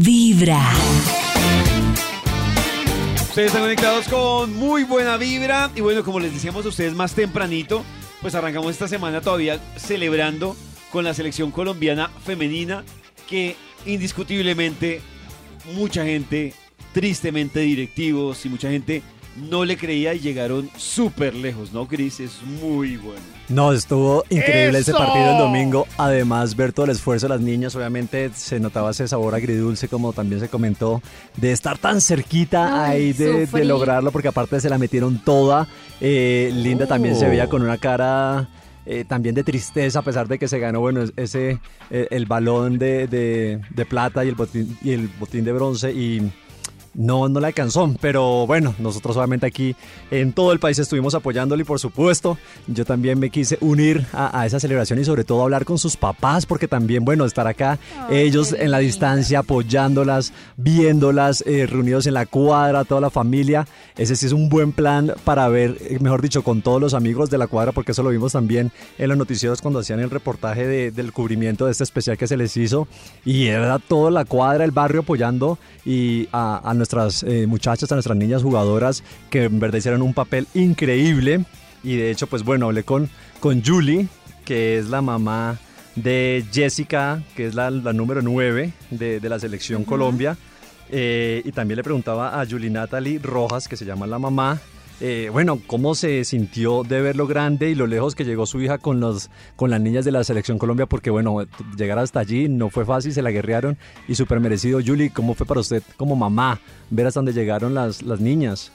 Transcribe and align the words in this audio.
Vibra. 0.00 0.72
Ustedes 3.28 3.46
están 3.46 3.62
conectados 3.62 4.08
con 4.08 4.52
muy 4.56 4.82
buena 4.82 5.16
vibra. 5.16 5.70
Y 5.76 5.82
bueno, 5.82 6.02
como 6.02 6.18
les 6.18 6.32
decíamos 6.32 6.66
a 6.66 6.68
ustedes 6.68 6.94
más 6.94 7.14
tempranito, 7.14 7.84
pues 8.20 8.34
arrancamos 8.34 8.72
esta 8.72 8.88
semana 8.88 9.20
todavía 9.20 9.60
celebrando 9.76 10.56
con 10.90 11.04
la 11.04 11.14
selección 11.14 11.52
colombiana 11.52 12.08
femenina 12.24 12.84
que 13.28 13.56
indiscutiblemente 13.86 15.00
mucha 15.74 16.04
gente, 16.04 16.54
tristemente 16.92 17.60
directivos 17.60 18.44
y 18.46 18.48
mucha 18.48 18.70
gente 18.70 19.02
no 19.50 19.64
le 19.64 19.76
creía 19.76 20.14
y 20.14 20.20
llegaron 20.20 20.70
súper 20.76 21.34
lejos, 21.34 21.72
¿no, 21.72 21.86
Cris? 21.88 22.20
Es 22.20 22.42
muy 22.60 22.96
bueno. 22.96 23.20
No, 23.48 23.72
estuvo 23.72 24.24
increíble 24.30 24.78
ese 24.78 24.92
partido 24.92 25.32
el 25.32 25.38
domingo. 25.38 25.86
Además, 25.98 26.56
ver 26.56 26.72
todo 26.72 26.86
el 26.86 26.92
esfuerzo 26.92 27.26
de 27.28 27.34
las 27.34 27.40
niñas, 27.42 27.74
obviamente 27.76 28.30
se 28.34 28.58
notaba 28.58 28.90
ese 28.92 29.06
sabor 29.06 29.34
agridulce, 29.34 29.88
como 29.88 30.12
también 30.12 30.40
se 30.40 30.48
comentó, 30.48 31.02
de 31.36 31.52
estar 31.52 31.76
tan 31.76 32.00
cerquita 32.00 32.86
Ay, 32.86 33.02
ahí 33.02 33.12
de, 33.12 33.64
lograrlo, 33.64 34.10
porque 34.12 34.28
aparte 34.28 34.60
se 34.60 34.70
la 34.70 34.78
metieron 34.78 35.18
toda. 35.22 35.68
Eh, 36.00 36.50
Linda 36.54 36.86
también 36.86 37.16
se 37.16 37.26
Oh. 37.26 37.30
veía 37.30 37.48
con 37.48 37.62
una 37.62 37.76
cara 37.76 38.48
eh, 38.86 39.04
también 39.06 39.34
de 39.34 39.44
tristeza, 39.44 39.98
a 39.98 40.02
pesar 40.02 40.28
de 40.28 40.38
que 40.38 40.46
se 40.48 40.58
ganó, 40.58 40.80
bueno, 40.80 41.02
ese 41.16 41.58
eh, 41.90 42.06
el 42.10 42.26
balón 42.26 42.78
de, 42.78 43.08
de- 43.08 43.60
de 43.70 43.84
plata 43.86 44.24
y 44.24 44.28
el 44.28 44.34
botín, 44.34 44.76
y 44.82 44.92
el 44.92 45.08
botín 45.18 45.42
de 45.44 45.52
bronce 45.52 45.90
y 45.92 46.30
no, 46.94 47.28
no 47.28 47.40
la 47.40 47.48
alcanzó, 47.48 47.92
pero 48.00 48.46
bueno, 48.46 48.74
nosotros 48.78 49.16
obviamente 49.16 49.46
aquí 49.46 49.74
en 50.10 50.32
todo 50.32 50.52
el 50.52 50.58
país 50.60 50.78
estuvimos 50.78 51.14
apoyándole 51.14 51.62
y 51.62 51.64
por 51.64 51.80
supuesto 51.80 52.38
yo 52.66 52.84
también 52.84 53.18
me 53.18 53.30
quise 53.30 53.58
unir 53.60 54.06
a, 54.12 54.40
a 54.40 54.46
esa 54.46 54.60
celebración 54.60 54.98
y 54.98 55.04
sobre 55.04 55.24
todo 55.24 55.42
hablar 55.42 55.64
con 55.64 55.78
sus 55.78 55.96
papás 55.96 56.46
porque 56.46 56.68
también, 56.68 57.04
bueno, 57.04 57.24
estar 57.24 57.46
acá 57.46 57.78
ellos 58.10 58.52
en 58.52 58.70
la 58.70 58.78
distancia 58.78 59.40
apoyándolas, 59.40 60.32
viéndolas, 60.56 61.42
eh, 61.46 61.66
reunidos 61.66 62.06
en 62.06 62.14
la 62.14 62.26
cuadra, 62.26 62.84
toda 62.84 63.00
la 63.00 63.10
familia, 63.10 63.66
ese 63.96 64.16
sí 64.16 64.26
es 64.26 64.32
un 64.32 64.48
buen 64.48 64.72
plan 64.72 65.12
para 65.24 65.46
ver, 65.48 65.76
eh, 65.80 65.98
mejor 66.00 66.22
dicho, 66.22 66.42
con 66.42 66.62
todos 66.62 66.80
los 66.80 66.94
amigos 66.94 67.30
de 67.30 67.38
la 67.38 67.46
cuadra 67.46 67.72
porque 67.72 67.92
eso 67.92 68.02
lo 68.02 68.10
vimos 68.10 68.32
también 68.32 68.72
en 68.98 69.08
los 69.08 69.18
noticieros 69.18 69.60
cuando 69.60 69.80
hacían 69.80 70.00
el 70.00 70.10
reportaje 70.10 70.66
de- 70.66 70.90
del 70.90 71.12
cubrimiento 71.12 71.66
de 71.66 71.72
este 71.72 71.84
especial 71.84 72.16
que 72.18 72.26
se 72.26 72.36
les 72.36 72.56
hizo 72.56 72.88
y 73.24 73.46
era 73.46 73.78
toda 73.78 74.10
la 74.10 74.24
cuadra, 74.24 74.64
el 74.64 74.70
barrio 74.70 75.00
apoyando 75.02 75.58
y 75.84 76.28
a, 76.32 76.56
a 76.68 76.74
nuestras 76.84 77.22
eh, 77.22 77.46
muchachas, 77.46 77.90
a 77.90 77.94
nuestras 77.94 78.16
niñas 78.16 78.42
jugadoras 78.42 79.02
que 79.30 79.44
en 79.44 79.58
verdad 79.58 79.78
hicieron 79.78 80.02
un 80.02 80.12
papel 80.12 80.46
increíble 80.52 81.44
y 81.82 81.96
de 81.96 82.10
hecho 82.10 82.26
pues 82.26 82.42
bueno, 82.44 82.66
hablé 82.66 82.84
con, 82.84 83.08
con 83.40 83.64
Julie, 83.64 84.08
que 84.44 84.78
es 84.78 84.88
la 84.88 85.00
mamá 85.00 85.58
de 85.96 86.44
Jessica, 86.52 87.22
que 87.36 87.46
es 87.46 87.54
la, 87.54 87.70
la 87.70 87.92
número 87.92 88.20
9 88.20 88.72
de, 88.90 89.20
de 89.20 89.28
la 89.28 89.38
selección 89.38 89.84
Colombia. 89.84 90.36
Eh, 90.90 91.42
y 91.44 91.52
también 91.52 91.76
le 91.76 91.82
preguntaba 91.82 92.40
a 92.40 92.46
Julie 92.46 92.70
Natalie 92.70 93.18
Rojas, 93.18 93.68
que 93.68 93.76
se 93.76 93.84
llama 93.84 94.06
la 94.06 94.18
mamá, 94.18 94.60
eh, 95.00 95.28
bueno, 95.32 95.60
cómo 95.66 95.94
se 95.94 96.24
sintió 96.24 96.82
de 96.84 97.00
ver 97.00 97.16
lo 97.16 97.26
grande 97.26 97.68
y 97.70 97.74
lo 97.74 97.86
lejos 97.86 98.14
que 98.14 98.24
llegó 98.24 98.46
su 98.46 98.60
hija 98.60 98.78
con, 98.78 99.00
los, 99.00 99.30
con 99.56 99.70
las 99.70 99.80
niñas 99.80 100.04
de 100.04 100.12
la 100.12 100.22
selección 100.24 100.58
Colombia, 100.58 100.86
porque 100.86 101.10
bueno, 101.10 101.44
llegar 101.76 101.98
hasta 101.98 102.20
allí 102.20 102.48
no 102.48 102.70
fue 102.70 102.84
fácil, 102.84 103.12
se 103.12 103.22
la 103.22 103.30
guerrearon 103.30 103.76
y 104.06 104.14
súper 104.14 104.40
merecido. 104.40 104.80
Julie, 104.84 105.10
¿cómo 105.10 105.34
fue 105.34 105.46
para 105.46 105.60
usted 105.60 105.82
como 105.96 106.16
mamá 106.16 106.60
ver 106.90 107.06
hasta 107.06 107.18
dónde 107.18 107.32
llegaron 107.32 107.74
las, 107.74 108.02
las 108.02 108.20
niñas? 108.20 108.70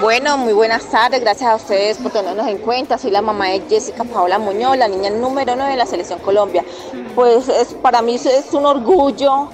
Bueno, 0.00 0.36
muy 0.36 0.52
buenas 0.52 0.90
tardes, 0.90 1.20
gracias 1.20 1.50
a 1.50 1.54
ustedes 1.54 1.98
por 1.98 2.10
tenernos 2.10 2.48
en 2.48 2.58
cuenta. 2.58 2.98
Soy 2.98 3.12
la 3.12 3.22
mamá 3.22 3.50
de 3.50 3.62
Jessica 3.68 4.02
Paola 4.02 4.38
Muñoz, 4.40 4.76
la 4.76 4.88
niña 4.88 5.10
número 5.10 5.54
9 5.54 5.70
de 5.70 5.76
la 5.76 5.86
Selección 5.86 6.18
Colombia. 6.18 6.64
Pues 7.14 7.48
es, 7.48 7.74
para 7.74 8.02
mí 8.02 8.16
es 8.16 8.26
es 8.26 8.52
un 8.52 8.66
orgullo 8.66 9.48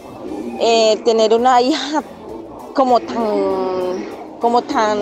eh, 0.58 1.00
tener 1.04 1.34
una 1.34 1.60
hija 1.60 2.02
como 2.74 3.00
tan, 3.00 3.16
como 4.40 4.62
tan 4.62 4.98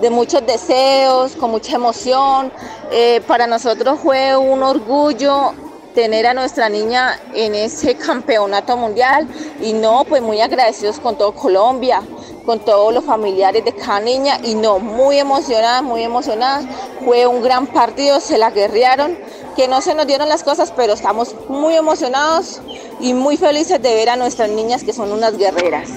de 0.00 0.10
muchos 0.10 0.44
deseos, 0.46 1.36
con 1.36 1.50
mucha 1.50 1.76
emoción. 1.76 2.52
Eh, 2.90 3.22
para 3.26 3.46
nosotros 3.46 3.98
fue 4.02 4.36
un 4.36 4.62
orgullo 4.62 5.52
tener 5.94 6.26
a 6.26 6.34
nuestra 6.34 6.68
niña 6.68 7.18
en 7.32 7.54
ese 7.54 7.94
campeonato 7.94 8.76
mundial 8.76 9.26
y 9.62 9.72
no, 9.72 10.04
pues 10.04 10.20
muy 10.20 10.40
agradecidos 10.40 11.00
con 11.00 11.16
todo 11.16 11.32
Colombia, 11.34 12.02
con 12.44 12.60
todos 12.60 12.92
los 12.92 13.02
familiares 13.02 13.64
de 13.64 13.72
cada 13.74 14.00
niña 14.00 14.38
y 14.44 14.54
no, 14.54 14.78
muy 14.78 15.18
emocionadas, 15.18 15.82
muy 15.82 16.02
emocionadas. 16.02 16.66
Fue 17.02 17.26
un 17.26 17.42
gran 17.42 17.66
partido, 17.66 18.20
se 18.20 18.36
la 18.36 18.50
guerrearon, 18.50 19.18
que 19.56 19.68
no 19.68 19.80
se 19.80 19.94
nos 19.94 20.06
dieron 20.06 20.28
las 20.28 20.44
cosas, 20.44 20.70
pero 20.76 20.92
estamos 20.92 21.34
muy 21.48 21.74
emocionados 21.74 22.60
y 23.00 23.14
muy 23.14 23.38
felices 23.38 23.80
de 23.80 23.94
ver 23.94 24.10
a 24.10 24.16
nuestras 24.16 24.50
niñas 24.50 24.84
que 24.84 24.92
son 24.92 25.12
unas 25.12 25.38
guerreras. 25.38 25.88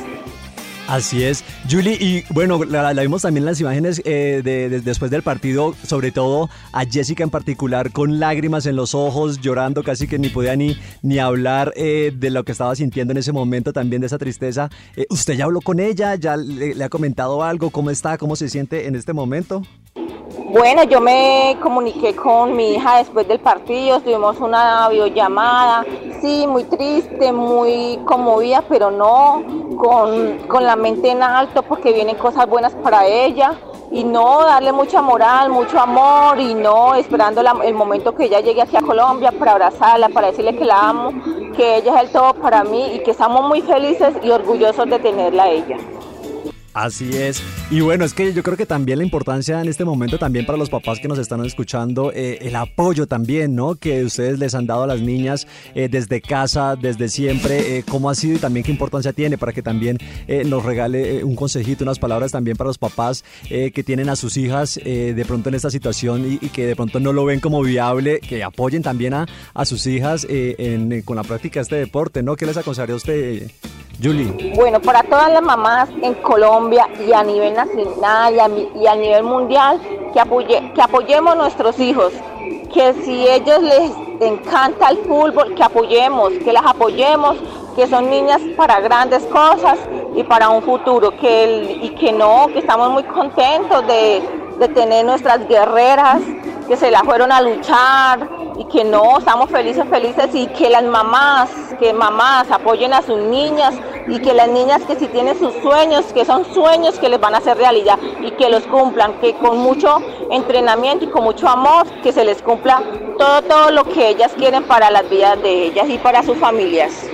Así 0.89 1.23
es, 1.23 1.43
Julie, 1.69 1.93
y 1.99 2.23
bueno, 2.33 2.63
la, 2.63 2.91
vimos 2.93 3.21
también 3.21 3.45
las 3.45 3.61
imágenes 3.61 4.01
eh, 4.05 4.41
de, 4.43 4.69
de- 4.69 4.81
después 4.81 5.11
del 5.11 5.21
partido, 5.21 5.75
sobre 5.85 6.11
todo 6.11 6.49
a 6.73 6.83
Jessica 6.83 7.23
en 7.23 7.29
particular, 7.29 7.91
con 7.91 8.19
lágrimas 8.19 8.65
en 8.65 8.75
los 8.75 8.95
ojos, 8.95 9.39
llorando, 9.39 9.83
casi 9.83 10.07
que 10.07 10.17
ni 10.17 10.29
podía 10.29 10.55
ni, 10.55 10.75
ni 11.03 11.19
hablar 11.19 11.73
eh, 11.75 12.11
de 12.15 12.31
lo 12.31 12.43
que 12.43 12.53
estaba 12.53 12.75
sintiendo 12.75 13.11
en 13.11 13.17
ese 13.17 13.31
momento, 13.31 13.71
también 13.71 13.99
de 14.01 14.07
esa 14.07 14.17
tristeza. 14.17 14.71
Eh, 14.95 15.05
¿Usted 15.11 15.35
ya 15.35 15.45
habló 15.45 15.61
con 15.61 15.79
ella? 15.79 16.15
¿Ya 16.15 16.35
le 16.35 16.83
ha 16.83 16.89
comentado 16.89 17.43
algo? 17.43 17.69
¿Cómo 17.69 17.91
está? 17.91 18.17
¿Cómo 18.17 18.35
se 18.35 18.49
siente 18.49 18.87
en 18.87 18.95
este 18.95 19.13
momento? 19.13 19.61
Bueno, 20.51 20.83
yo 20.85 20.99
me 21.01 21.55
comuniqué 21.61 22.15
con 22.15 22.55
mi 22.55 22.73
hija 22.73 22.97
después 22.97 23.27
del 23.27 23.39
partido, 23.39 23.99
tuvimos 23.99 24.39
una 24.39 24.89
videollamada, 24.89 25.85
sí, 26.21 26.45
muy 26.47 26.63
triste, 26.63 27.31
muy 27.31 27.99
conmovida, 28.05 28.63
pero 28.67 28.89
no 28.89 29.43
con, 29.79 30.39
con 30.39 30.65
la 30.65 30.75
mente 30.75 31.09
en 31.09 31.23
alto 31.23 31.63
porque 31.63 31.93
vienen 31.93 32.17
cosas 32.17 32.47
buenas 32.47 32.73
para 32.73 33.05
ella 33.07 33.53
y 33.91 34.03
no 34.03 34.41
darle 34.41 34.73
mucha 34.73 35.01
moral, 35.01 35.49
mucho 35.49 35.79
amor 35.79 36.37
y 36.37 36.53
no 36.53 36.95
esperando 36.95 37.41
el 37.63 37.73
momento 37.73 38.13
que 38.13 38.25
ella 38.25 38.41
llegue 38.41 38.61
aquí 38.61 38.75
a 38.75 38.81
Colombia 38.81 39.31
para 39.31 39.53
abrazarla, 39.53 40.09
para 40.09 40.27
decirle 40.27 40.57
que 40.57 40.65
la 40.65 40.89
amo, 40.89 41.13
que 41.55 41.77
ella 41.77 41.95
es 41.95 42.01
el 42.01 42.11
todo 42.11 42.33
para 42.33 42.65
mí 42.65 42.95
y 42.95 43.03
que 43.03 43.11
estamos 43.11 43.47
muy 43.47 43.61
felices 43.61 44.13
y 44.21 44.29
orgullosos 44.31 44.85
de 44.89 44.99
tenerla 44.99 45.43
a 45.43 45.49
ella. 45.49 45.77
Así 46.73 47.09
es. 47.15 47.41
Y 47.71 47.81
bueno, 47.81 48.05
es 48.05 48.13
que 48.13 48.31
yo 48.31 48.43
creo 48.43 48.55
que 48.55 48.65
también 48.65 48.99
la 48.99 49.03
importancia 49.03 49.59
en 49.61 49.67
este 49.67 49.85
momento, 49.85 50.19
también 50.19 50.45
para 50.45 50.57
los 50.57 50.69
papás 50.69 50.99
que 50.99 51.07
nos 51.07 51.17
están 51.17 51.43
escuchando, 51.43 52.11
eh, 52.13 52.37
el 52.41 52.55
apoyo 52.55 53.07
también, 53.07 53.55
¿no? 53.55 53.75
Que 53.75 54.03
ustedes 54.03 54.37
les 54.37 54.53
han 54.53 54.67
dado 54.67 54.83
a 54.83 54.87
las 54.87 55.01
niñas 55.01 55.47
eh, 55.73 55.89
desde 55.89 56.21
casa, 56.21 56.75
desde 56.75 57.09
siempre, 57.09 57.77
eh, 57.77 57.83
cómo 57.87 58.09
ha 58.09 58.15
sido 58.15 58.35
y 58.35 58.39
también 58.39 58.63
qué 58.63 58.71
importancia 58.71 59.13
tiene 59.13 59.37
para 59.37 59.51
que 59.51 59.61
también 59.61 59.97
nos 60.45 60.63
regale 60.63 61.23
un 61.23 61.35
consejito, 61.35 61.83
unas 61.83 61.99
palabras 61.99 62.31
también 62.31 62.55
para 62.55 62.67
los 62.67 62.77
papás 62.77 63.23
que 63.49 63.83
tienen 63.83 64.09
a 64.09 64.15
sus 64.15 64.37
hijas 64.37 64.79
de 64.83 65.25
pronto 65.27 65.49
en 65.49 65.55
esta 65.55 65.69
situación 65.69 66.37
y, 66.41 66.49
que 66.49 66.67
de 66.67 66.75
pronto 66.75 66.99
no 66.99 67.13
lo 67.13 67.25
ven 67.25 67.39
como 67.39 67.61
viable, 67.61 68.19
que 68.19 68.43
apoyen 68.43 68.83
también 68.83 69.13
a, 69.13 69.25
a 69.53 69.65
sus 69.65 69.85
hijas 69.87 70.27
con 71.05 71.15
la 71.15 71.23
práctica 71.23 71.59
de 71.59 71.63
este 71.63 71.75
deporte, 71.75 72.23
¿no? 72.23 72.35
¿Qué 72.35 72.45
les 72.45 72.57
aconsejaría 72.57 72.93
a 72.93 72.97
usted, 72.97 73.49
Julie? 74.01 74.53
Bueno, 74.55 74.79
para 74.79 75.03
todas 75.03 75.31
las 75.31 75.41
mamás 75.41 75.89
en 76.01 76.13
Colombia 76.15 76.87
y 77.05 77.11
a 77.13 77.23
nivel 77.23 77.53
nacional 77.53 78.33
y 78.75 78.87
a, 78.87 78.95
nivel 78.95 79.23
mundial, 79.23 79.79
que, 80.13 80.19
apoye- 80.19 80.73
que 80.73 80.81
apoyemos 80.81 81.33
a 81.33 81.35
nuestros 81.35 81.79
hijos, 81.79 82.13
que 82.73 82.93
si 83.03 83.27
ellos 83.27 83.61
les 83.61 83.91
encanta 84.21 84.89
el 84.89 84.99
fútbol, 84.99 85.53
que 85.55 85.63
apoyemos, 85.63 86.29
que 86.43 86.53
las 86.53 86.65
apoyemos, 86.65 87.37
que 87.75 87.87
son 87.87 88.09
niñas 88.09 88.41
para 88.55 88.79
grandes 88.79 89.23
cosas 89.25 89.77
y 90.15 90.23
para 90.23 90.49
un 90.49 90.61
futuro, 90.63 91.11
que 91.17 91.43
el- 91.43 91.83
y 91.83 91.89
que 91.95 92.11
no, 92.11 92.47
que 92.53 92.59
estamos 92.59 92.89
muy 92.91 93.03
contentos 93.03 93.85
de, 93.87 94.21
de 94.59 94.67
tener 94.69 95.05
nuestras 95.05 95.47
guerreras 95.47 96.21
que 96.67 96.75
se 96.77 96.91
la 96.91 97.01
fueron 97.03 97.31
a 97.31 97.41
luchar 97.41 98.29
y 98.57 98.65
que 98.65 98.83
no, 98.83 99.17
estamos 99.17 99.49
felices, 99.49 99.85
felices 99.89 100.27
y 100.33 100.45
que 100.47 100.69
las 100.69 100.83
mamás, 100.83 101.49
que 101.79 101.93
mamás 101.93 102.51
apoyen 102.51 102.93
a 102.93 103.01
sus 103.01 103.17
niñas 103.17 103.73
y 104.07 104.19
que 104.19 104.33
las 104.33 104.49
niñas 104.49 104.81
que 104.83 104.95
si 104.95 105.07
tienen 105.07 105.37
sus 105.37 105.53
sueños, 105.61 106.05
que 106.13 106.25
son 106.25 106.45
sueños 106.53 106.99
que 106.99 107.09
les 107.09 107.19
van 107.19 107.35
a 107.35 107.37
hacer 107.37 107.57
realidad 107.57 107.99
y 108.21 108.31
que 108.31 108.49
los 108.49 108.63
cumplan, 108.63 109.19
que 109.19 109.33
con 109.35 109.57
mucho 109.57 109.97
entrenamiento 110.31 111.05
y 111.05 111.09
con 111.09 111.23
mucho 111.23 111.47
amor, 111.47 111.87
que 112.01 112.11
se 112.11 112.23
les 112.23 112.41
cumpla 112.41 112.81
todo, 113.17 113.41
todo 113.43 113.71
lo 113.71 113.83
que 113.83 114.09
ellas 114.09 114.31
quieren 114.37 114.63
para 114.63 114.89
las 114.91 115.09
vidas 115.09 115.41
de 115.41 115.65
ellas 115.65 115.89
y 115.89 115.97
para 115.97 116.23
sus 116.23 116.37
familias. 116.37 117.05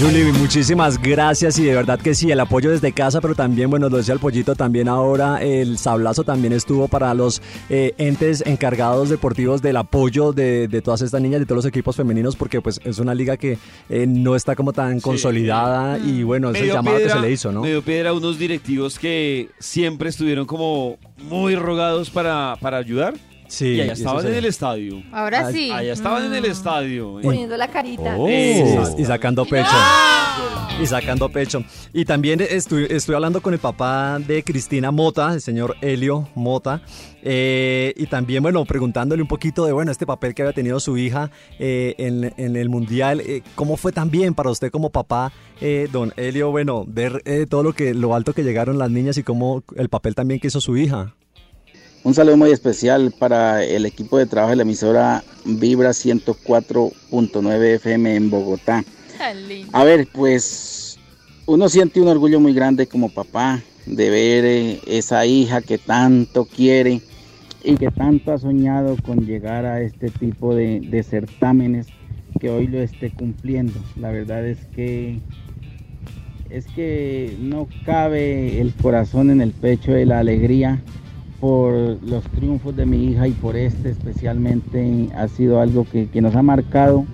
Julie, 0.00 0.32
muchísimas 0.32 0.98
gracias 1.00 1.58
y 1.58 1.64
de 1.64 1.74
verdad 1.74 2.00
que 2.00 2.14
sí, 2.14 2.30
el 2.30 2.40
apoyo 2.40 2.70
desde 2.70 2.92
casa, 2.92 3.20
pero 3.20 3.34
también, 3.34 3.68
bueno, 3.68 3.90
lo 3.90 3.98
decía 3.98 4.14
el 4.14 4.20
pollito, 4.20 4.54
también 4.54 4.88
ahora 4.88 5.42
el 5.42 5.76
sablazo 5.76 6.24
también 6.24 6.54
estuvo 6.54 6.88
para 6.88 7.12
los 7.12 7.42
eh, 7.68 7.92
entes 7.98 8.42
encargados 8.46 9.10
deportivos 9.10 9.60
del 9.60 9.76
apoyo 9.76 10.32
de, 10.32 10.68
de 10.68 10.80
todas 10.80 11.02
estas 11.02 11.20
niñas, 11.20 11.40
de 11.40 11.44
todos 11.46 11.56
los 11.56 11.66
equipos 11.66 11.96
femeninos, 11.96 12.34
porque 12.34 12.62
pues 12.62 12.80
es 12.82 12.98
una 12.98 13.14
liga 13.14 13.36
que 13.36 13.58
eh, 13.90 14.06
no 14.08 14.36
está 14.36 14.56
como 14.56 14.72
tan 14.72 15.00
consolidada 15.00 15.98
y 15.98 16.22
bueno, 16.22 16.48
es 16.48 16.54
el 16.56 16.60
Medio 16.62 16.74
llamado 16.76 16.96
que 16.96 17.02
piedra- 17.04 17.20
se 17.20 17.26
le 17.26 17.32
hizo, 17.32 17.52
¿no? 17.52 17.60
Medio 17.60 17.82
piedra 17.82 18.10
a 18.10 18.12
unos 18.14 18.38
directivos 18.38 18.98
que 18.98 19.50
siempre 19.58 20.08
estuvieron 20.08 20.46
como 20.46 20.96
muy 21.18 21.56
rogados 21.56 22.08
para, 22.08 22.56
para 22.62 22.78
ayudar. 22.78 23.12
Sí, 23.50 23.74
y 23.74 23.80
allá 23.80 23.94
estaban 23.94 24.26
en 24.26 24.34
el 24.34 24.44
estadio. 24.44 25.02
Ahora 25.10 25.48
ah, 25.48 25.52
sí. 25.52 25.72
Allá 25.72 25.92
estaban 25.92 26.24
en 26.24 26.34
el 26.34 26.42
mm. 26.42 26.52
estadio. 26.52 27.18
Poniendo 27.20 27.56
la 27.56 27.66
carita. 27.66 28.16
Oh, 28.16 28.28
y 28.28 29.04
sacando 29.04 29.44
pecho. 29.44 29.68
Y 30.80 30.86
sacando 30.86 31.28
pecho. 31.28 31.64
Y 31.92 32.04
también 32.04 32.40
estoy, 32.40 32.86
estoy 32.88 33.16
hablando 33.16 33.42
con 33.42 33.52
el 33.52 33.58
papá 33.58 34.20
de 34.20 34.44
Cristina 34.44 34.92
Mota, 34.92 35.34
el 35.34 35.40
señor 35.40 35.76
Helio 35.80 36.28
Mota. 36.36 36.80
Eh, 37.22 37.92
y 37.96 38.06
también, 38.06 38.40
bueno, 38.42 38.64
preguntándole 38.64 39.20
un 39.20 39.28
poquito 39.28 39.66
de, 39.66 39.72
bueno, 39.72 39.90
este 39.90 40.06
papel 40.06 40.32
que 40.32 40.42
había 40.42 40.54
tenido 40.54 40.78
su 40.78 40.96
hija 40.96 41.32
eh, 41.58 41.96
en, 41.98 42.56
el 42.56 42.68
Mundial. 42.68 43.20
Eh, 43.20 43.42
¿Cómo 43.56 43.76
fue 43.76 43.90
también 43.90 44.32
para 44.32 44.50
usted 44.50 44.70
como 44.70 44.90
papá, 44.90 45.32
don 45.90 46.12
Helio, 46.16 46.52
bueno, 46.52 46.84
ver 46.86 47.22
todo 47.48 47.64
lo 47.64 47.72
que, 47.72 47.94
lo 47.94 48.14
alto 48.14 48.32
que 48.32 48.44
llegaron 48.44 48.78
las 48.78 48.90
niñas 48.90 49.18
y 49.18 49.24
cómo 49.24 49.64
el 49.74 49.88
papel 49.88 50.14
también 50.14 50.38
que 50.38 50.46
hizo 50.46 50.60
su 50.60 50.76
hija? 50.76 51.14
Un 52.02 52.14
saludo 52.14 52.38
muy 52.38 52.50
especial 52.50 53.12
para 53.18 53.62
el 53.62 53.84
equipo 53.84 54.16
de 54.16 54.24
trabajo 54.24 54.50
de 54.50 54.56
la 54.56 54.62
emisora 54.62 55.22
Vibra 55.44 55.90
104.9 55.90 57.74
FM 57.74 58.16
en 58.16 58.30
Bogotá. 58.30 58.82
A 59.72 59.84
ver, 59.84 60.08
pues 60.10 60.98
uno 61.44 61.68
siente 61.68 62.00
un 62.00 62.08
orgullo 62.08 62.40
muy 62.40 62.54
grande 62.54 62.86
como 62.86 63.10
papá 63.10 63.60
de 63.84 64.08
ver 64.08 64.44
eh, 64.46 64.80
esa 64.86 65.26
hija 65.26 65.60
que 65.60 65.76
tanto 65.76 66.46
quiere 66.46 67.02
y 67.62 67.76
que 67.76 67.90
tanto 67.90 68.32
ha 68.32 68.38
soñado 68.38 68.96
con 69.04 69.26
llegar 69.26 69.66
a 69.66 69.82
este 69.82 70.08
tipo 70.08 70.54
de, 70.54 70.80
de 70.80 71.02
certámenes 71.02 71.88
que 72.40 72.48
hoy 72.48 72.66
lo 72.66 72.80
esté 72.80 73.10
cumpliendo. 73.10 73.78
La 73.96 74.10
verdad 74.10 74.46
es 74.46 74.64
que 74.74 75.20
es 76.48 76.66
que 76.68 77.36
no 77.38 77.68
cabe 77.84 78.58
el 78.58 78.72
corazón 78.74 79.28
en 79.28 79.42
el 79.42 79.52
pecho 79.52 79.92
de 79.92 80.06
la 80.06 80.20
alegría 80.20 80.82
por 81.40 81.72
los 82.04 82.22
triunfos 82.24 82.76
de 82.76 82.84
mi 82.84 83.06
hija 83.06 83.26
y 83.26 83.32
por 83.32 83.56
este 83.56 83.90
especialmente 83.90 85.08
ha 85.16 85.26
sido 85.28 85.60
algo 85.60 85.86
que, 85.90 86.08
nos 86.20 86.36
ha 86.36 86.42
marcado 86.42 87.06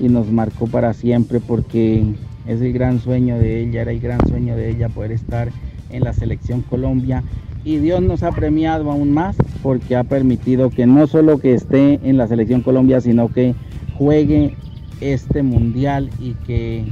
y 0.00 0.08
nos 0.08 0.30
marcó 0.30 0.66
para 0.66 0.94
siempre 0.94 1.38
porque 1.38 2.04
es 2.46 2.60
el 2.62 2.72
gran 2.72 2.98
sueño 2.98 3.38
de 3.38 3.60
ella, 3.60 3.82
era 3.82 3.92
el 3.92 4.00
gran 4.00 4.26
sueño 4.26 4.56
de 4.56 4.70
ella 4.70 4.88
poder 4.88 5.12
estar 5.12 5.50
en 5.90 6.02
la 6.02 6.12
selección 6.12 6.62
Colombia. 6.62 7.22
Y 7.62 7.78
Dios 7.78 8.02
nos 8.02 8.22
ha 8.22 8.32
premiado 8.32 8.90
aún 8.90 9.12
más 9.12 9.36
porque 9.62 9.96
ha 9.96 10.04
permitido 10.04 10.70
que 10.70 10.86
no 10.86 11.06
solo 11.06 11.38
que 11.38 11.54
esté 11.54 12.00
en 12.02 12.16
la 12.16 12.26
selección 12.26 12.62
Colombia, 12.62 13.00
sino 13.00 13.28
que 13.28 13.54
juegue 13.96 14.56
este 15.00 15.42
mundial 15.42 16.10
y 16.20 16.32
que 16.46 16.84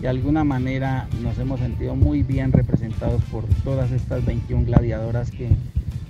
de 0.00 0.08
alguna 0.08 0.44
manera 0.44 1.08
nos 1.22 1.38
hemos 1.38 1.60
sentido 1.60 1.96
muy 1.96 2.22
bien 2.22 2.52
representados 2.52 3.22
por 3.24 3.44
todas 3.64 3.90
estas 3.92 4.24
21 4.24 4.66
gladiadoras 4.66 5.30
que 5.30 5.48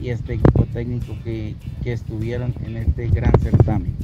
y 0.01 0.11
este 0.11 0.35
equipo 0.35 0.67
técnico 0.73 1.17
que, 1.25 1.55
estuvieron 1.85 2.55
en 2.65 2.77
este 2.77 3.09
gran 3.09 3.33
certamen. 3.41 3.95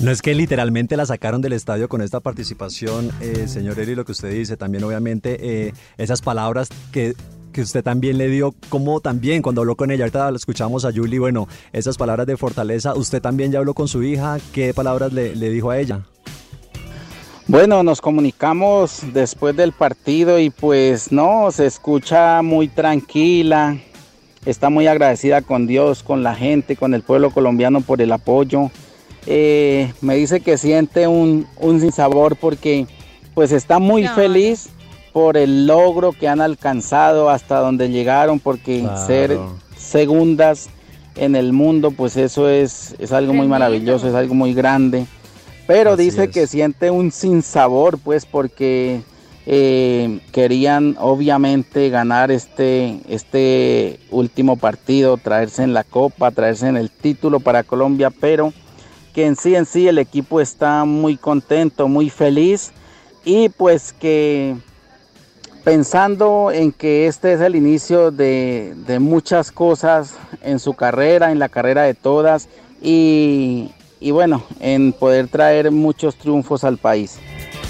No 0.00 0.10
es 0.10 0.20
que 0.20 0.34
literalmente 0.34 0.96
la 0.96 1.06
sacaron 1.06 1.40
del 1.40 1.52
estadio 1.54 1.88
con 1.88 2.02
esta 2.02 2.20
participación, 2.20 3.10
eh, 3.20 3.48
señor 3.48 3.78
Eri, 3.78 3.94
lo 3.94 4.04
que 4.04 4.12
usted 4.12 4.30
dice, 4.30 4.56
también 4.56 4.84
obviamente 4.84 5.38
eh, 5.40 5.72
esas 5.96 6.20
palabras 6.20 6.68
que 6.92 7.14
que 7.56 7.62
usted 7.62 7.82
también 7.82 8.18
le 8.18 8.28
dio, 8.28 8.54
como 8.68 9.00
también 9.00 9.40
cuando 9.40 9.62
habló 9.62 9.76
con 9.76 9.90
ella, 9.90 10.04
ahorita 10.04 10.30
lo 10.30 10.36
escuchamos 10.36 10.84
a 10.84 10.92
Julie, 10.92 11.18
bueno, 11.18 11.48
esas 11.72 11.96
palabras 11.96 12.26
de 12.26 12.36
fortaleza, 12.36 12.94
usted 12.94 13.22
también 13.22 13.50
ya 13.50 13.60
habló 13.60 13.72
con 13.72 13.88
su 13.88 14.02
hija, 14.02 14.36
¿qué 14.52 14.74
palabras 14.74 15.14
le, 15.14 15.34
le 15.34 15.48
dijo 15.48 15.70
a 15.70 15.78
ella? 15.78 16.02
Bueno, 17.48 17.82
nos 17.82 18.02
comunicamos 18.02 19.00
después 19.14 19.56
del 19.56 19.72
partido 19.72 20.38
y 20.38 20.50
pues 20.50 21.10
no, 21.10 21.50
se 21.50 21.64
escucha 21.64 22.42
muy 22.42 22.68
tranquila, 22.68 23.78
está 24.46 24.70
muy 24.70 24.86
agradecida 24.86 25.42
con 25.42 25.66
Dios, 25.66 26.02
con 26.02 26.22
la 26.22 26.34
gente, 26.34 26.76
con 26.76 26.94
el 26.94 27.02
pueblo 27.02 27.30
colombiano 27.30 27.80
por 27.82 28.00
el 28.00 28.12
apoyo. 28.12 28.70
Eh, 29.26 29.92
me 30.00 30.14
dice 30.14 30.40
que 30.40 30.56
siente 30.56 31.08
un, 31.08 31.46
un 31.58 31.80
sinsabor 31.80 32.36
porque 32.36 32.86
pues 33.34 33.52
está 33.52 33.78
muy 33.78 34.06
feliz 34.08 34.68
por 35.12 35.36
el 35.36 35.66
logro 35.66 36.12
que 36.12 36.28
han 36.28 36.40
alcanzado 36.40 37.28
hasta 37.28 37.58
donde 37.58 37.88
llegaron, 37.88 38.38
porque 38.38 38.86
ser 39.06 39.38
segundas 39.76 40.68
en 41.16 41.34
el 41.34 41.52
mundo, 41.52 41.90
pues 41.90 42.16
eso 42.16 42.48
es, 42.48 42.94
es 42.98 43.12
algo 43.12 43.32
muy 43.32 43.48
maravilloso, 43.48 44.08
es 44.08 44.14
algo 44.14 44.34
muy 44.34 44.54
grande. 44.54 45.06
Pero 45.66 45.96
dice 45.96 46.28
que 46.28 46.46
siente 46.46 46.90
un 46.90 47.10
sinsabor, 47.10 47.98
pues 47.98 48.26
porque 48.26 49.00
eh, 49.46 50.20
querían 50.32 50.96
obviamente 50.98 51.88
ganar 51.88 52.32
este, 52.32 53.00
este 53.08 54.00
último 54.10 54.56
partido, 54.56 55.16
traerse 55.16 55.62
en 55.62 55.72
la 55.72 55.84
copa, 55.84 56.32
traerse 56.32 56.66
en 56.66 56.76
el 56.76 56.90
título 56.90 57.38
para 57.38 57.62
Colombia, 57.62 58.10
pero 58.10 58.52
que 59.14 59.24
en 59.24 59.36
sí 59.36 59.54
en 59.54 59.64
sí 59.64 59.86
el 59.86 59.98
equipo 59.98 60.40
está 60.40 60.84
muy 60.84 61.16
contento, 61.16 61.86
muy 61.86 62.10
feliz 62.10 62.72
y 63.24 63.48
pues 63.48 63.92
que 63.92 64.56
pensando 65.62 66.50
en 66.52 66.72
que 66.72 67.06
este 67.06 67.32
es 67.32 67.40
el 67.40 67.54
inicio 67.54 68.10
de, 68.10 68.74
de 68.86 68.98
muchas 68.98 69.52
cosas 69.52 70.14
en 70.42 70.58
su 70.58 70.74
carrera, 70.74 71.30
en 71.30 71.38
la 71.38 71.48
carrera 71.48 71.84
de 71.84 71.94
todas 71.94 72.48
y, 72.82 73.70
y 74.00 74.10
bueno, 74.10 74.42
en 74.60 74.92
poder 74.92 75.28
traer 75.28 75.70
muchos 75.70 76.16
triunfos 76.16 76.64
al 76.64 76.78
país. 76.78 77.18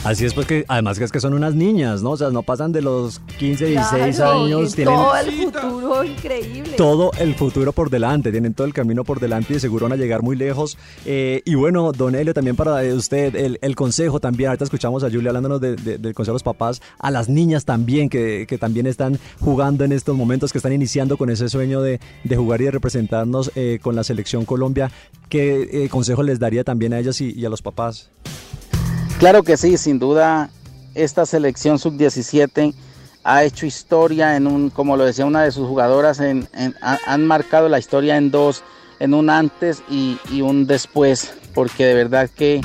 Así 0.06 0.24
es 0.24 0.34
porque 0.34 0.64
además 0.68 1.00
que 1.00 1.04
es 1.04 1.10
que 1.10 1.18
son 1.18 1.34
unas 1.34 1.56
niñas, 1.56 2.00
¿no? 2.00 2.12
O 2.12 2.16
sea, 2.16 2.30
no 2.30 2.44
pasan 2.44 2.70
de 2.70 2.80
los 2.80 3.18
15, 3.40 3.66
16 3.66 4.20
años. 4.20 4.76
Tienen 4.76 4.94
todo 4.94 5.16
el 5.16 5.32
futuro 5.32 6.04
increíble. 6.04 6.76
Todo 6.76 7.10
el 7.18 7.34
futuro 7.34 7.72
por 7.72 7.90
delante, 7.90 8.30
tienen 8.30 8.54
todo 8.54 8.68
el 8.68 8.72
camino 8.72 9.02
por 9.02 9.18
delante 9.18 9.54
y 9.54 9.58
seguro 9.58 9.86
van 9.86 9.94
a 9.94 9.96
llegar 9.96 10.22
muy 10.22 10.36
lejos. 10.36 10.78
Eh, 11.06 11.42
y 11.44 11.56
bueno, 11.56 11.90
Don 11.90 12.14
Elio, 12.14 12.34
también 12.34 12.54
para 12.54 12.82
usted, 12.94 13.34
el, 13.60 13.74
consejo 13.74 14.20
también, 14.20 14.50
ahorita 14.50 14.62
escuchamos 14.62 15.02
a 15.02 15.10
Julia 15.10 15.30
hablándonos 15.30 15.60
del 15.60 16.14
consejo 16.14 16.34
de 16.34 16.34
los 16.34 16.44
papás, 16.44 16.80
a 17.00 17.10
las 17.10 17.28
niñas 17.28 17.64
también, 17.64 18.08
que, 18.08 18.46
también 18.60 18.86
están 18.86 19.18
jugando 19.40 19.82
en 19.82 19.90
estos 19.90 20.16
momentos, 20.16 20.52
que 20.52 20.58
están 20.58 20.72
iniciando 20.72 21.16
con 21.16 21.30
ese 21.30 21.48
sueño 21.48 21.82
de, 21.82 21.98
jugar 22.36 22.60
y 22.60 22.66
de 22.66 22.70
representarnos 22.70 23.50
eh, 23.56 23.80
con 23.82 23.96
la 23.96 24.04
selección 24.04 24.44
Colombia. 24.44 24.88
¿Qué 25.28 25.68
eh, 25.72 25.88
consejo 25.88 26.22
les 26.22 26.38
daría 26.38 26.62
también 26.62 26.92
a 26.92 27.00
ellas 27.00 27.20
y 27.20 27.44
a 27.44 27.48
los 27.48 27.60
papás? 27.60 28.12
Claro 29.18 29.42
que 29.42 29.56
sí, 29.56 29.78
sin 29.78 29.98
duda 29.98 30.50
esta 30.94 31.24
selección 31.24 31.78
sub-17 31.78 32.74
ha 33.24 33.44
hecho 33.44 33.64
historia 33.64 34.36
en 34.36 34.46
un, 34.46 34.68
como 34.68 34.96
lo 34.96 35.06
decía 35.06 35.24
una 35.24 35.42
de 35.42 35.52
sus 35.52 35.66
jugadoras, 35.66 36.20
en, 36.20 36.46
han 36.82 37.26
marcado 37.26 37.68
la 37.70 37.78
historia 37.78 38.18
en 38.18 38.30
dos, 38.30 38.62
en 39.00 39.14
un 39.14 39.30
antes 39.30 39.82
y, 39.88 40.18
un 40.42 40.66
después, 40.66 41.32
porque 41.54 41.86
de 41.86 41.94
verdad 41.94 42.28
que 42.28 42.60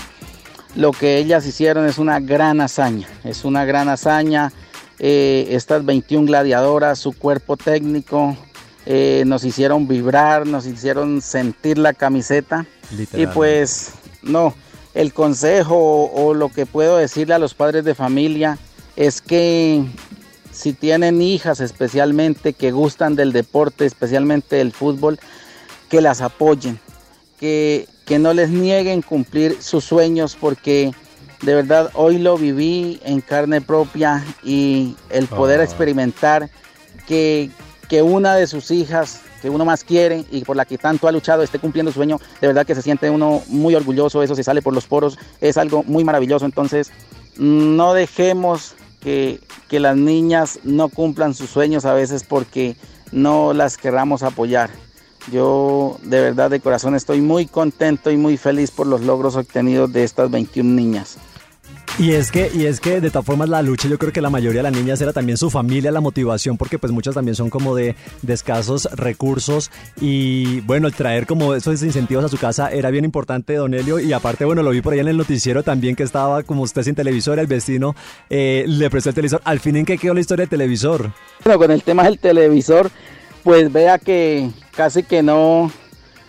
lo 0.75 0.91
que 0.91 1.17
ellas 1.17 1.45
hicieron 1.45 1.87
es 1.87 1.97
una 1.97 2.19
gran 2.19 2.59
hazaña, 2.59 3.07
es 3.23 3.45
una 3.45 3.63
gran 3.63 3.87
hazaña. 3.87 4.51
Eh, 4.99 5.47
estas 5.51 5.83
21 5.83 6.27
gladiadoras, 6.27 6.99
su 6.99 7.13
cuerpo 7.13 7.57
técnico, 7.57 8.37
eh, 8.85 9.23
nos 9.25 9.45
hicieron 9.45 9.87
vibrar, 9.87 10.45
nos 10.45 10.65
hicieron 10.65 11.21
sentir 11.21 11.77
la 11.77 11.93
camiseta. 11.93 12.65
Y 13.13 13.25
pues 13.27 13.93
no, 14.21 14.53
el 14.93 15.13
consejo 15.13 16.11
o, 16.13 16.33
lo 16.33 16.49
que 16.49 16.65
puedo 16.65 16.97
decirle 16.97 17.33
a 17.33 17.39
los 17.39 17.53
padres 17.53 17.85
de 17.85 17.95
familia 17.95 18.57
es 18.95 19.21
que 19.21 19.85
si 20.51 20.73
tienen 20.73 21.21
hijas 21.21 21.61
especialmente 21.61 22.53
que 22.53 22.71
gustan 22.71 23.15
del 23.15 23.31
deporte, 23.31 23.85
especialmente 23.85 24.57
del 24.57 24.73
fútbol, 24.73 25.19
que 25.89 26.01
las 26.01 26.21
apoyen, 26.21 26.79
que, 27.39 27.87
que 28.05 28.19
no 28.19 28.33
les 28.33 28.49
nieguen 28.49 29.01
cumplir 29.01 29.61
sus 29.61 29.85
sueños 29.85 30.37
porque 30.39 30.91
de 31.41 31.55
verdad 31.55 31.89
hoy 31.93 32.17
lo 32.17 32.37
viví 32.37 32.99
en 33.03 33.21
carne 33.21 33.61
propia 33.61 34.23
y 34.43 34.95
el 35.09 35.27
poder 35.27 35.61
ah. 35.61 35.63
experimentar 35.63 36.49
que, 37.07 37.49
que 37.89 38.01
una 38.01 38.35
de 38.35 38.47
sus 38.47 38.71
hijas 38.71 39.21
que 39.41 39.49
uno 39.49 39.65
más 39.65 39.83
quiere 39.83 40.25
y 40.31 40.43
por 40.43 40.55
la 40.55 40.65
que 40.65 40.77
tanto 40.77 41.07
ha 41.07 41.11
luchado 41.11 41.43
esté 41.43 41.59
cumpliendo 41.59 41.91
su 41.91 41.97
sueño, 41.97 42.19
de 42.39 42.47
verdad 42.47 42.65
que 42.65 42.75
se 42.75 42.81
siente 42.81 43.09
uno 43.09 43.41
muy 43.47 43.75
orgulloso, 43.75 44.23
eso 44.23 44.35
se 44.35 44.43
sale 44.43 44.61
por 44.61 44.73
los 44.73 44.85
poros, 44.85 45.17
es 45.41 45.57
algo 45.57 45.83
muy 45.83 46.03
maravilloso, 46.03 46.45
entonces 46.45 46.91
no 47.37 47.93
dejemos 47.93 48.75
que, 48.99 49.39
que 49.67 49.79
las 49.79 49.97
niñas 49.97 50.59
no 50.63 50.89
cumplan 50.89 51.33
sus 51.33 51.49
sueños 51.49 51.85
a 51.85 51.93
veces 51.93 52.23
porque 52.23 52.75
no 53.11 53.53
las 53.53 53.77
querramos 53.77 54.23
apoyar. 54.23 54.69
Yo 55.31 55.99
de 56.03 56.21
verdad 56.21 56.49
de 56.49 56.59
corazón 56.59 56.95
estoy 56.95 57.21
muy 57.21 57.45
contento 57.45 58.09
y 58.11 58.17
muy 58.17 58.37
feliz 58.37 58.71
por 58.71 58.87
los 58.87 59.01
logros 59.01 59.35
obtenidos 59.35 59.91
de 59.93 60.03
estas 60.03 60.31
21 60.31 60.73
niñas. 60.73 61.17
Y 61.99 62.13
es 62.13 62.31
que, 62.31 62.49
y 62.53 62.65
es 62.65 62.79
que 62.79 63.01
de 63.01 63.11
todas 63.11 63.25
formas 63.25 63.49
la 63.49 63.61
lucha, 63.61 63.87
yo 63.87 63.99
creo 63.99 64.11
que 64.11 64.21
la 64.21 64.29
mayoría 64.29 64.63
de 64.63 64.71
las 64.71 64.73
niñas 64.73 64.99
era 65.01 65.13
también 65.13 65.37
su 65.37 65.49
familia, 65.49 65.91
la 65.91 66.01
motivación, 66.01 66.57
porque 66.57 66.79
pues 66.79 66.91
muchas 66.91 67.13
también 67.13 67.35
son 67.35 67.49
como 67.49 67.75
de, 67.75 67.95
escasos 68.27 68.87
recursos 68.93 69.69
y 69.99 70.61
bueno, 70.61 70.87
el 70.87 70.93
traer 70.93 71.27
como 71.27 71.53
esos 71.53 71.83
incentivos 71.83 72.23
a 72.23 72.29
su 72.29 72.37
casa 72.37 72.71
era 72.71 72.89
bien 72.89 73.05
importante, 73.05 73.55
Don 73.55 73.73
Elio, 73.73 73.99
y 73.99 74.13
aparte, 74.13 74.45
bueno, 74.45 74.63
lo 74.63 74.71
vi 74.71 74.81
por 74.81 74.93
ahí 74.93 74.99
en 74.99 75.09
el 75.09 75.17
noticiero 75.17 75.63
también 75.63 75.95
que 75.95 76.03
estaba 76.03 76.43
como 76.43 76.63
usted 76.63 76.83
sin 76.83 76.95
televisor, 76.95 77.37
el 77.39 77.47
vecino 77.47 77.95
eh, 78.29 78.63
le 78.67 78.89
prestó 78.89 79.09
el 79.09 79.15
televisor. 79.15 79.41
Al 79.43 79.59
fin, 79.59 79.75
¿en 79.75 79.85
qué 79.85 79.97
quedó 79.97 80.13
la 80.13 80.21
historia 80.21 80.43
del 80.43 80.49
televisor? 80.49 81.11
Bueno, 81.43 81.59
con 81.59 81.71
el 81.71 81.83
tema 81.83 82.03
del 82.05 82.19
televisor, 82.19 82.89
pues 83.43 83.71
vea 83.71 83.99
que 83.99 84.49
casi 84.75 85.03
que 85.03 85.21
no 85.21 85.71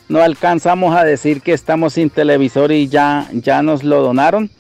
no 0.09 0.21
alcanzamos 0.21 0.95
a 0.95 1.05
decir 1.05 1.41
que 1.41 1.55
estamos 1.55 1.95
sin 1.95 2.11
televisor 2.11 2.71
y 2.73 2.89
ya, 2.89 3.29
ya 3.33 3.63
nos 3.63 3.83
lo 3.83 4.03
donaron. 4.03 4.51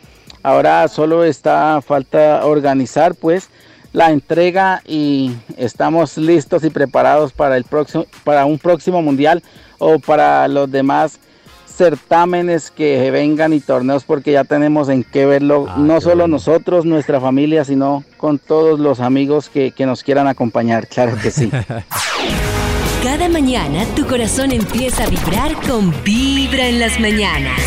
Ahora 0.42 0.88
solo 0.88 1.24
está 1.24 1.80
falta 1.82 2.44
organizar 2.44 3.14
pues 3.14 3.48
la 3.92 4.10
entrega 4.10 4.82
y 4.86 5.32
estamos 5.56 6.16
listos 6.16 6.64
y 6.64 6.70
preparados 6.70 7.32
para 7.32 7.56
el 7.56 7.64
próximo 7.64 8.06
para 8.24 8.44
un 8.46 8.58
próximo 8.58 9.02
mundial 9.02 9.42
o 9.78 9.98
para 9.98 10.48
los 10.48 10.70
demás 10.70 11.18
certámenes 11.66 12.70
que 12.70 13.10
vengan 13.10 13.52
y 13.52 13.60
torneos 13.60 14.04
porque 14.04 14.32
ya 14.32 14.44
tenemos 14.44 14.88
en 14.88 15.04
qué 15.04 15.26
verlo, 15.26 15.66
Ah, 15.68 15.76
no 15.78 15.94
qué 15.96 16.00
solo 16.02 16.16
bueno. 16.16 16.36
nosotros, 16.36 16.84
nuestra 16.84 17.20
familia, 17.20 17.64
sino 17.64 18.04
con 18.16 18.38
todos 18.38 18.78
los 18.78 19.00
amigos 19.00 19.48
que, 19.48 19.70
que 19.72 19.86
nos 19.86 20.02
quieran 20.02 20.26
acompañar, 20.26 20.86
claro 20.86 21.16
que 21.22 21.30
sí. 21.30 21.50
Cada 23.02 23.28
mañana 23.28 23.84
tu 23.96 24.06
corazón 24.06 24.52
empieza 24.52 25.04
a 25.04 25.08
vibrar 25.08 25.54
con 25.68 25.92
Vibra 26.04 26.68
en 26.68 26.78
las 26.78 27.00
mañanas. 27.00 27.60